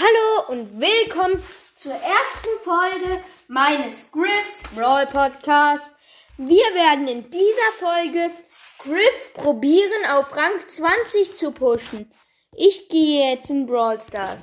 [0.00, 1.42] Hallo und willkommen
[1.74, 5.96] zur ersten Folge meines Griffs Brawl Podcast.
[6.36, 8.30] Wir werden in dieser Folge
[8.78, 12.08] Griff probieren, auf Rang 20 zu pushen.
[12.52, 14.42] Ich gehe jetzt in Brawl Stars.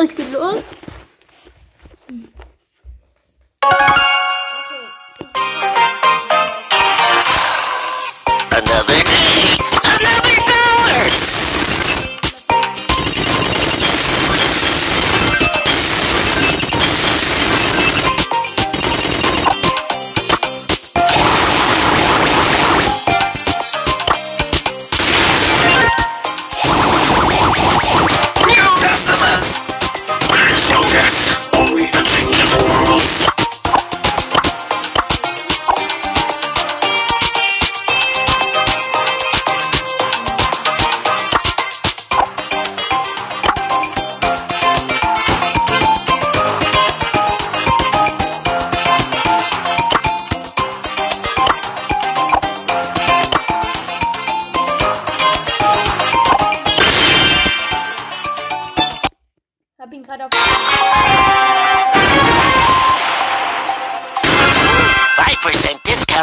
[0.00, 0.62] Es geht los.
[3.62, 4.07] Another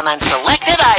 [0.06, 0.95] on selected items.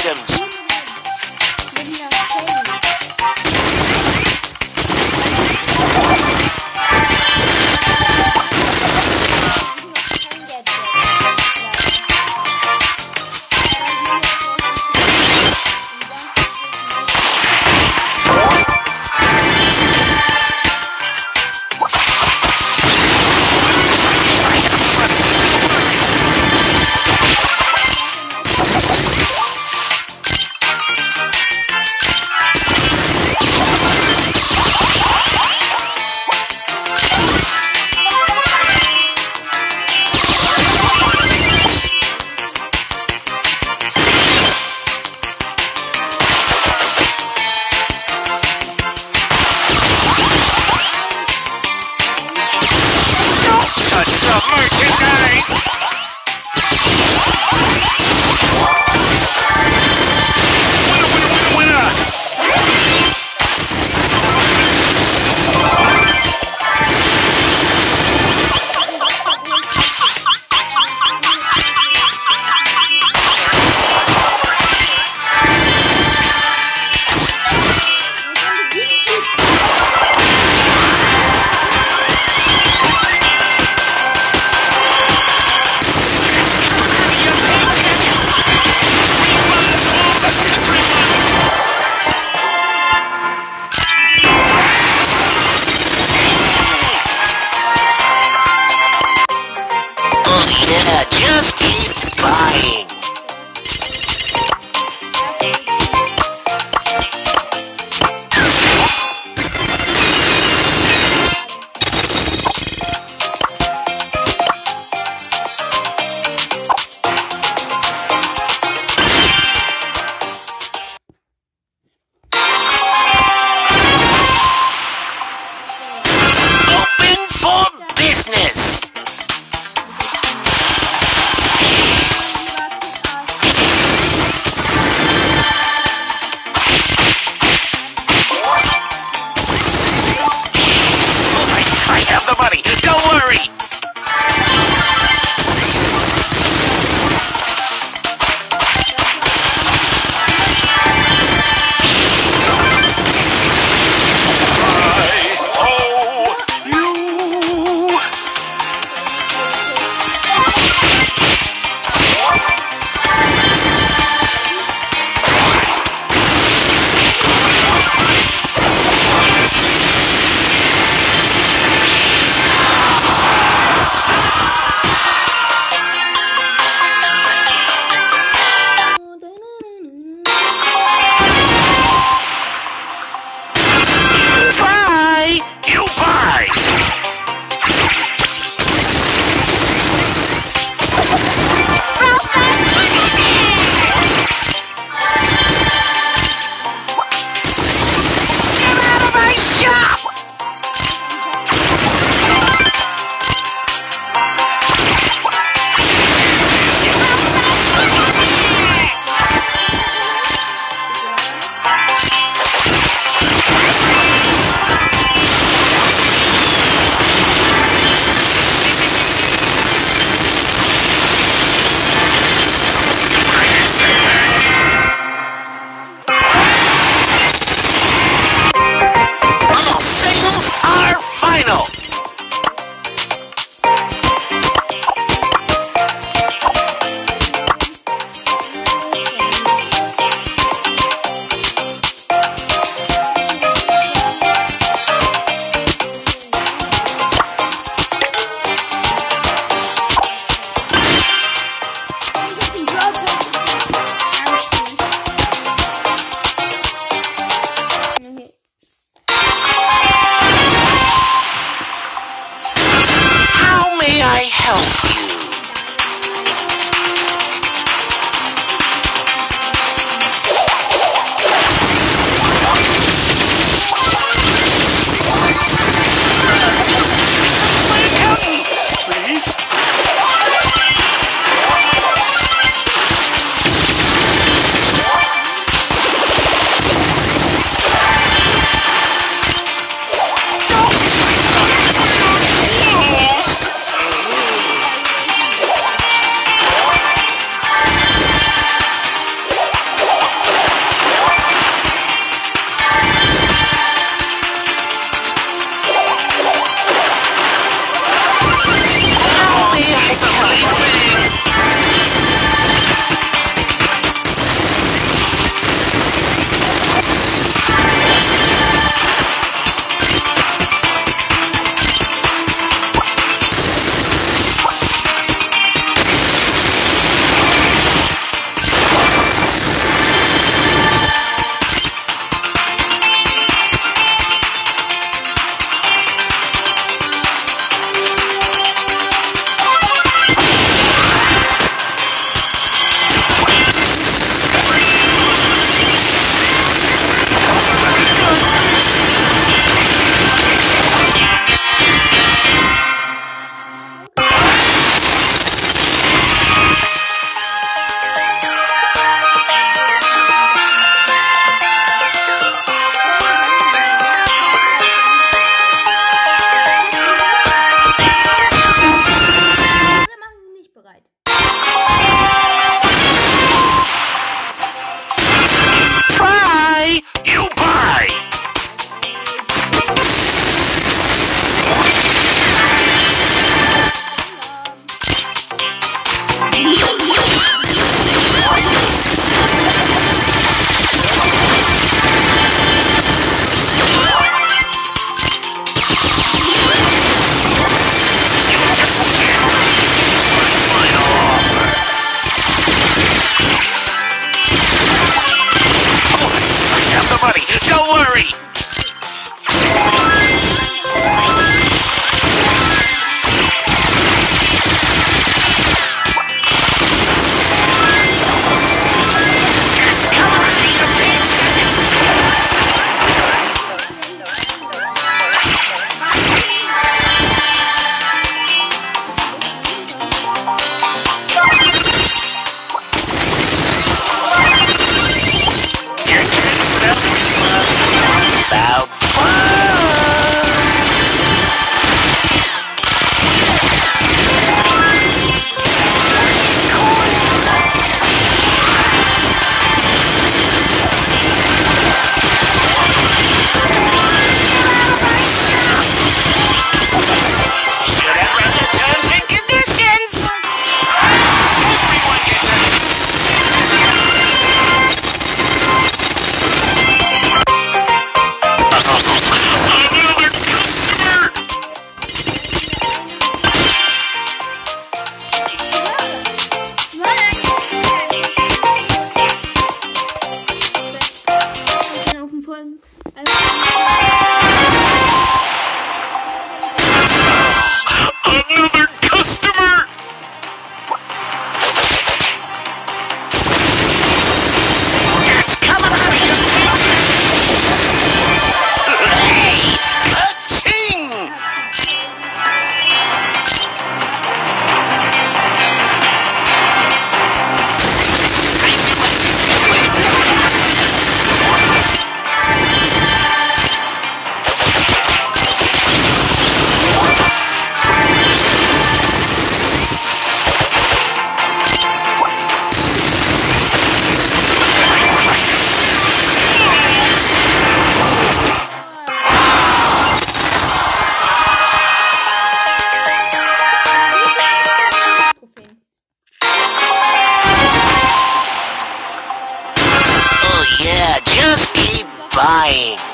[542.17, 542.86] buying.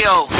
[0.00, 0.39] Wheels.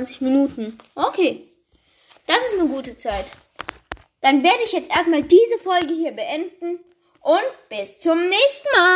[0.00, 0.78] 21 Minuten.
[0.94, 1.46] Okay.
[2.26, 3.26] Das ist eine gute Zeit.
[4.20, 6.80] Dann werde ich jetzt erstmal diese Folge hier beenden
[7.20, 8.90] und bis zum nächsten Mal.